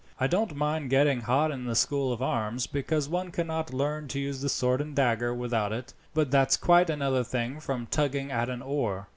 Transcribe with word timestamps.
I 0.19 0.25
don't 0.25 0.55
mind 0.55 0.89
getting 0.89 1.21
hot 1.21 1.51
in 1.51 1.65
the 1.65 1.75
School 1.75 2.11
of 2.11 2.23
Arms, 2.23 2.65
because 2.65 3.07
one 3.07 3.29
cannot 3.29 3.71
learn 3.71 4.07
to 4.07 4.19
use 4.19 4.41
the 4.41 4.49
sword 4.49 4.81
and 4.81 4.95
dagger 4.95 5.31
without 5.31 5.71
it, 5.71 5.93
but 6.15 6.31
that's 6.31 6.57
quite 6.57 6.89
another 6.89 7.23
thing 7.23 7.59
from 7.59 7.85
tugging 7.85 8.31
at 8.31 8.49
an 8.49 8.63
oar." 8.63 9.09